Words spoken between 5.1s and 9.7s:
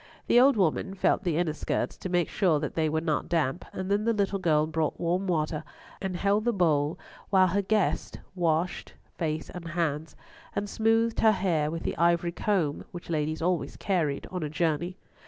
water, and held the bowl while her guest washed face and